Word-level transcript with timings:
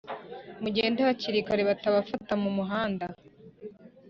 Mugende 0.63 0.99
hakiri 1.07 1.39
kare 1.47 1.61
batabafatira 1.69 2.33
mu 2.43 2.49
muhanda 2.57 3.05